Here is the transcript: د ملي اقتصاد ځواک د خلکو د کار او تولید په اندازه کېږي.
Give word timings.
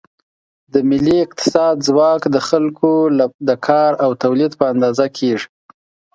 د 0.73 0.75
ملي 0.89 1.15
اقتصاد 1.25 1.75
ځواک 1.87 2.21
د 2.35 2.37
خلکو 2.49 2.91
د 3.49 3.49
کار 3.67 3.91
او 4.03 4.11
تولید 4.23 4.51
په 4.59 4.65
اندازه 4.73 5.05
کېږي. 5.17 5.47